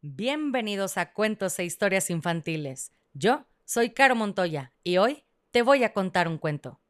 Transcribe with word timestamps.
Bienvenidos 0.00 0.96
a 0.96 1.12
Cuentos 1.12 1.58
e 1.58 1.64
Historias 1.64 2.08
Infantiles. 2.08 2.92
Yo 3.14 3.48
soy 3.64 3.90
Caro 3.90 4.14
Montoya 4.14 4.72
y 4.84 4.98
hoy 4.98 5.24
te 5.50 5.62
voy 5.62 5.82
a 5.82 5.92
contar 5.92 6.28
un 6.28 6.38
cuento. 6.38 6.80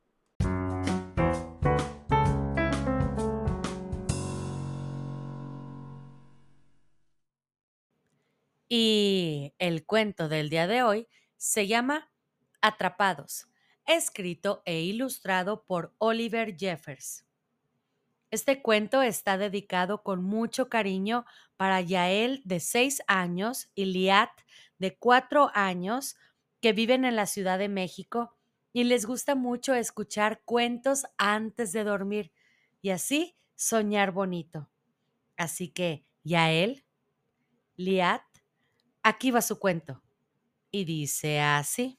Y 8.69 9.55
el 9.59 9.87
cuento 9.87 10.29
del 10.29 10.51
día 10.51 10.67
de 10.67 10.83
hoy 10.83 11.09
se 11.39 11.67
llama 11.67 12.13
Atrapados, 12.61 13.49
escrito 13.87 14.61
e 14.67 14.83
ilustrado 14.83 15.65
por 15.65 15.95
Oliver 15.97 16.55
Jeffers. 16.59 17.25
Este 18.31 18.61
cuento 18.61 19.01
está 19.03 19.39
dedicado 19.39 20.03
con 20.03 20.23
mucho 20.23 20.69
cariño 20.69 21.25
para 21.57 21.81
Yael 21.81 22.43
de 22.45 22.61
6 22.61 23.03
años 23.07 23.71
y 23.75 23.87
Liat 23.87 24.31
de 24.79 24.97
4 24.97 25.51
años 25.55 26.17
que 26.61 26.73
viven 26.73 27.05
en 27.05 27.17
la 27.17 27.27
Ciudad 27.27 27.59
de 27.59 27.69
México 27.69 28.37
y 28.73 28.85
les 28.85 29.07
gusta 29.07 29.35
mucho 29.35 29.75
escuchar 29.75 30.43
cuentos 30.45 31.07
antes 31.17 31.73
de 31.73 31.85
dormir 31.85 32.33
y 32.83 32.91
así 32.91 33.37
soñar 33.55 34.13
bonito. 34.13 34.69
Así 35.37 35.69
que, 35.69 36.05
Yael, 36.23 36.85
Liat, 37.77 38.23
aquí 39.03 39.31
va 39.31 39.41
su 39.41 39.59
cuento. 39.59 40.03
Y 40.71 40.85
dice 40.85 41.41
así. 41.41 41.99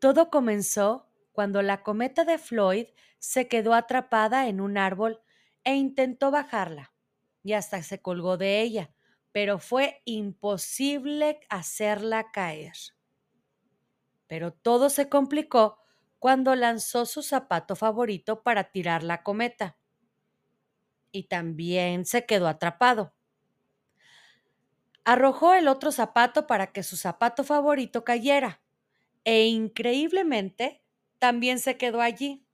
Todo 0.00 0.30
comenzó 0.30 1.09
cuando 1.32 1.62
la 1.62 1.82
cometa 1.82 2.24
de 2.24 2.38
Floyd 2.38 2.86
se 3.18 3.48
quedó 3.48 3.74
atrapada 3.74 4.48
en 4.48 4.60
un 4.60 4.78
árbol 4.78 5.20
e 5.64 5.74
intentó 5.74 6.30
bajarla, 6.30 6.92
y 7.42 7.52
hasta 7.52 7.82
se 7.82 8.00
colgó 8.00 8.36
de 8.36 8.60
ella, 8.60 8.90
pero 9.32 9.58
fue 9.58 10.02
imposible 10.04 11.40
hacerla 11.48 12.30
caer. 12.32 12.72
Pero 14.26 14.52
todo 14.52 14.90
se 14.90 15.08
complicó 15.08 15.78
cuando 16.18 16.54
lanzó 16.54 17.06
su 17.06 17.22
zapato 17.22 17.74
favorito 17.76 18.42
para 18.42 18.70
tirar 18.70 19.02
la 19.02 19.22
cometa. 19.22 19.76
Y 21.12 21.24
también 21.24 22.04
se 22.04 22.26
quedó 22.26 22.46
atrapado. 22.46 23.12
Arrojó 25.04 25.54
el 25.54 25.66
otro 25.66 25.92
zapato 25.92 26.46
para 26.46 26.72
que 26.72 26.82
su 26.82 26.96
zapato 26.96 27.42
favorito 27.42 28.04
cayera, 28.04 28.60
e 29.24 29.46
increíblemente 29.46 30.82
también 31.20 31.60
se 31.60 31.76
quedó 31.76 32.00
allí. 32.00 32.44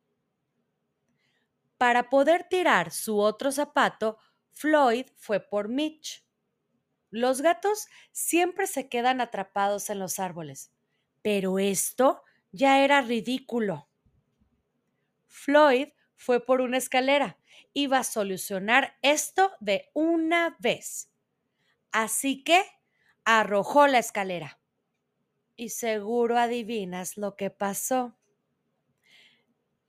Para 1.79 2.11
poder 2.11 2.45
tirar 2.49 2.91
su 2.91 3.19
otro 3.19 3.53
zapato, 3.53 4.19
Floyd 4.53 5.07
fue 5.17 5.41
por 5.41 5.69
Mitch. 5.69 6.27
Los 7.11 7.41
gatos 7.41 7.87
siempre 8.13 8.67
se 8.67 8.89
quedan 8.89 9.21
atrapados 9.21 9.89
en 9.89 9.99
los 9.99 10.19
árboles, 10.19 10.73
pero 11.23 11.59
esto 11.59 12.23
ya 12.53 12.85
era 12.85 13.01
ridículo. 13.01 13.89
Floyd 15.29 15.89
fue 16.17 16.45
por 16.45 16.61
una 16.61 16.79
escalera. 16.79 17.39
Iba 17.73 17.99
a 17.99 18.05
solucionar 18.05 18.97
esto 19.03 19.53
de 19.61 19.91
una 19.95 20.57
vez. 20.59 21.11
Así 21.93 22.43
que 22.43 22.65
arrojó 23.25 23.87
la 23.87 23.99
escalera. 23.99 24.59
Y 25.57 25.71
seguro 25.71 26.39
adivinas 26.39 27.17
lo 27.17 27.37
que 27.37 27.51
pasó. 27.51 28.19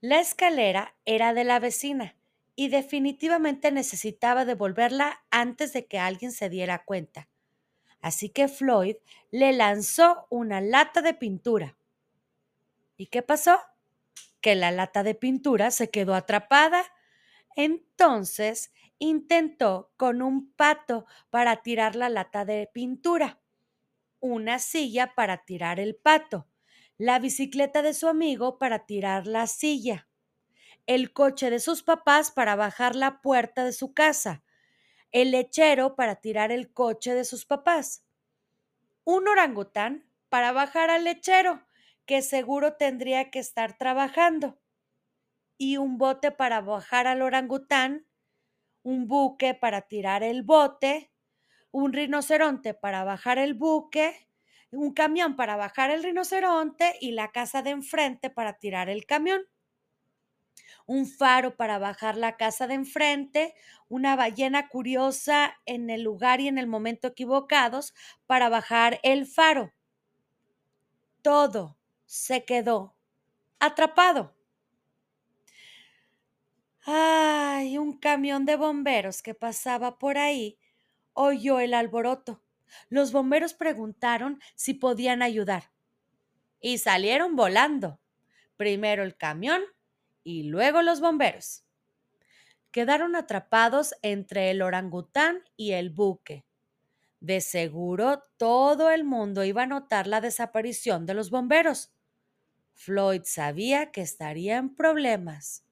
La 0.00 0.20
escalera 0.20 0.94
era 1.06 1.34
de 1.34 1.42
la 1.42 1.58
vecina 1.58 2.14
y 2.54 2.68
definitivamente 2.68 3.72
necesitaba 3.72 4.44
devolverla 4.44 5.24
antes 5.32 5.72
de 5.72 5.86
que 5.86 5.98
alguien 5.98 6.30
se 6.30 6.48
diera 6.48 6.84
cuenta. 6.84 7.28
Así 8.00 8.28
que 8.28 8.46
Floyd 8.46 8.94
le 9.32 9.52
lanzó 9.52 10.28
una 10.30 10.60
lata 10.60 11.02
de 11.02 11.14
pintura. 11.14 11.76
¿Y 12.96 13.06
qué 13.06 13.22
pasó? 13.22 13.58
Que 14.40 14.54
la 14.54 14.70
lata 14.70 15.02
de 15.02 15.16
pintura 15.16 15.72
se 15.72 15.90
quedó 15.90 16.14
atrapada. 16.14 16.84
Entonces 17.56 18.70
intentó 19.00 19.90
con 19.96 20.22
un 20.22 20.52
pato 20.52 21.06
para 21.28 21.56
tirar 21.56 21.96
la 21.96 22.08
lata 22.08 22.44
de 22.44 22.70
pintura, 22.72 23.40
una 24.20 24.60
silla 24.60 25.16
para 25.16 25.38
tirar 25.38 25.80
el 25.80 25.96
pato 25.96 26.46
la 26.98 27.20
bicicleta 27.20 27.80
de 27.82 27.94
su 27.94 28.08
amigo 28.08 28.58
para 28.58 28.84
tirar 28.84 29.28
la 29.28 29.46
silla, 29.46 30.08
el 30.86 31.12
coche 31.12 31.48
de 31.48 31.60
sus 31.60 31.84
papás 31.84 32.32
para 32.32 32.56
bajar 32.56 32.96
la 32.96 33.20
puerta 33.22 33.64
de 33.64 33.72
su 33.72 33.94
casa, 33.94 34.42
el 35.12 35.30
lechero 35.30 35.94
para 35.94 36.16
tirar 36.16 36.50
el 36.50 36.72
coche 36.72 37.14
de 37.14 37.24
sus 37.24 37.46
papás, 37.46 38.04
un 39.04 39.28
orangután 39.28 40.10
para 40.28 40.52
bajar 40.52 40.90
al 40.90 41.04
lechero, 41.04 41.66
que 42.04 42.20
seguro 42.20 42.74
tendría 42.74 43.30
que 43.30 43.38
estar 43.38 43.78
trabajando, 43.78 44.58
y 45.56 45.76
un 45.76 45.98
bote 45.98 46.32
para 46.32 46.60
bajar 46.60 47.06
al 47.06 47.22
orangután, 47.22 48.06
un 48.82 49.06
buque 49.06 49.54
para 49.54 49.82
tirar 49.82 50.22
el 50.24 50.42
bote, 50.42 51.12
un 51.70 51.92
rinoceronte 51.92 52.74
para 52.74 53.04
bajar 53.04 53.38
el 53.38 53.54
buque, 53.54 54.27
un 54.70 54.92
camión 54.92 55.36
para 55.36 55.56
bajar 55.56 55.90
el 55.90 56.02
rinoceronte 56.02 56.96
y 57.00 57.12
la 57.12 57.30
casa 57.32 57.62
de 57.62 57.70
enfrente 57.70 58.30
para 58.30 58.58
tirar 58.58 58.88
el 58.88 59.06
camión. 59.06 59.42
Un 60.86 61.06
faro 61.06 61.56
para 61.56 61.78
bajar 61.78 62.16
la 62.16 62.36
casa 62.36 62.66
de 62.66 62.74
enfrente, 62.74 63.54
una 63.88 64.16
ballena 64.16 64.68
curiosa 64.68 65.56
en 65.66 65.90
el 65.90 66.02
lugar 66.02 66.40
y 66.40 66.48
en 66.48 66.58
el 66.58 66.66
momento 66.66 67.08
equivocados 67.08 67.94
para 68.26 68.48
bajar 68.48 68.98
el 69.02 69.26
faro. 69.26 69.72
Todo 71.22 71.78
se 72.06 72.44
quedó 72.44 72.96
atrapado. 73.60 74.34
Ay, 76.84 77.78
un 77.78 77.98
camión 77.98 78.44
de 78.46 78.56
bomberos 78.56 79.22
que 79.22 79.34
pasaba 79.34 79.98
por 79.98 80.18
ahí 80.18 80.58
oyó 81.12 81.60
el 81.60 81.74
alboroto 81.74 82.42
los 82.88 83.12
bomberos 83.12 83.54
preguntaron 83.54 84.40
si 84.54 84.74
podían 84.74 85.22
ayudar 85.22 85.70
y 86.60 86.78
salieron 86.78 87.36
volando. 87.36 88.00
Primero 88.56 89.02
el 89.02 89.16
camión 89.16 89.62
y 90.24 90.44
luego 90.44 90.82
los 90.82 91.00
bomberos. 91.00 91.64
Quedaron 92.70 93.16
atrapados 93.16 93.94
entre 94.02 94.50
el 94.50 94.62
orangután 94.62 95.42
y 95.56 95.72
el 95.72 95.90
buque. 95.90 96.44
De 97.20 97.40
seguro 97.40 98.24
todo 98.36 98.90
el 98.90 99.04
mundo 99.04 99.44
iba 99.44 99.62
a 99.62 99.66
notar 99.66 100.06
la 100.06 100.20
desaparición 100.20 101.06
de 101.06 101.14
los 101.14 101.30
bomberos. 101.30 101.92
Floyd 102.74 103.22
sabía 103.24 103.90
que 103.90 104.02
estaría 104.02 104.56
en 104.56 104.74
problemas. 104.74 105.64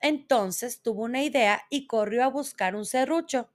Entonces 0.00 0.82
tuvo 0.82 1.02
una 1.02 1.22
idea 1.22 1.62
y 1.70 1.86
corrió 1.86 2.24
a 2.24 2.28
buscar 2.28 2.76
un 2.76 2.84
serrucho 2.84 3.48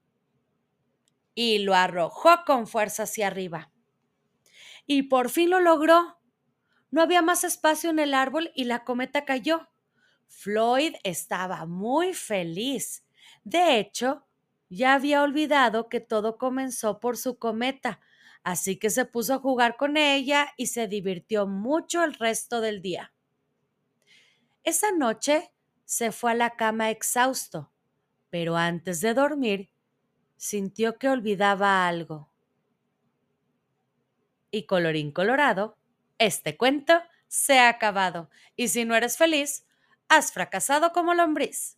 y 1.40 1.60
lo 1.60 1.76
arrojó 1.76 2.44
con 2.48 2.66
fuerza 2.66 3.04
hacia 3.04 3.28
arriba. 3.28 3.72
Y 4.88 5.04
por 5.04 5.30
fin 5.30 5.52
lo 5.52 5.60
logró. 5.60 6.18
No 6.90 7.04
había 7.04 7.22
más 7.22 7.44
espacio 7.44 7.92
en 7.92 8.00
el 8.00 8.16
árbol 8.16 8.52
y 8.56 8.64
la 8.64 8.84
cometa 8.84 9.24
cayó. 9.24 9.70
Floyd 10.26 10.96
estaba 11.04 11.68
muy 11.68 12.16
feliz. 12.16 13.06
De 13.44 13.78
hecho, 13.78 14.26
ya 14.68 14.96
había 14.96 15.22
olvidado 15.22 15.90
que 15.90 16.00
todo 16.00 16.40
comenzó 16.40 17.00
por 17.00 17.18
su 17.18 17.38
cometa, 17.38 18.00
así 18.42 18.78
que 18.78 18.90
se 18.90 19.06
puso 19.06 19.36
a 19.36 19.40
jugar 19.40 19.78
con 19.78 19.96
ella 19.96 20.56
y 20.58 20.66
se 20.66 20.88
divirtió 20.88 21.46
mucho 21.46 22.04
el 22.04 22.16
resto 22.16 22.62
del 22.62 22.82
día. 22.82 23.14
Esa 24.64 24.92
noche 24.92 25.52
se 25.86 26.12
fue 26.12 26.32
a 26.32 26.34
la 26.36 26.56
cama 26.56 26.90
exhausto, 26.90 27.72
pero 28.32 28.58
antes 28.58 29.02
de 29.02 29.14
dormir 29.14 29.70
sintió 30.38 30.98
que 30.98 31.10
olvidaba 31.10 31.88
algo. 31.88 32.32
Y 34.52 34.66
colorín 34.66 35.12
colorado, 35.12 35.78
este 36.20 36.56
cuento 36.56 37.02
se 37.28 37.60
ha 37.60 37.70
acabado, 37.70 38.30
y 38.56 38.70
si 38.70 38.86
no 38.86 38.96
eres 38.96 39.18
feliz, 39.18 39.66
has 40.08 40.32
fracasado 40.32 40.94
como 40.94 41.14
lombriz. 41.14 41.78